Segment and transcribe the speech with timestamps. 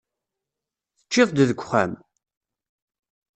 [0.99, 1.91] Teččiḍ-d deg uxxam?